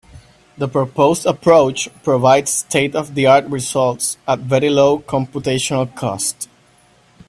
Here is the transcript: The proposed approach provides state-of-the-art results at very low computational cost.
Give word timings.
The 0.57 0.67
proposed 0.67 1.27
approach 1.27 1.87
provides 2.01 2.51
state-of-the-art 2.51 3.45
results 3.45 4.17
at 4.27 4.39
very 4.39 4.67
low 4.71 4.97
computational 4.97 5.95
cost. 5.95 6.49